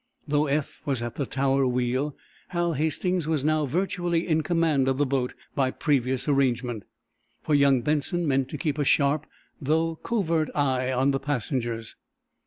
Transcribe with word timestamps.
Though 0.27 0.47
Eph 0.47 0.81
was 0.83 1.03
at 1.03 1.13
the 1.17 1.27
tower 1.27 1.67
wheel 1.67 2.17
Hal 2.47 2.73
Hastings 2.73 3.27
was 3.27 3.45
now 3.45 3.67
virtually 3.67 4.27
in 4.27 4.41
command 4.41 4.87
of 4.87 4.97
the 4.97 5.05
boat, 5.05 5.35
by 5.53 5.69
previous 5.69 6.27
arrangement, 6.27 6.85
for 7.43 7.53
young 7.53 7.81
Benson 7.83 8.27
meant 8.27 8.49
to 8.49 8.57
keep 8.57 8.79
a 8.79 8.83
sharp, 8.83 9.27
though 9.61 9.97
covert, 9.97 10.49
eye 10.55 10.91
on 10.91 11.11
passengers. 11.19 11.97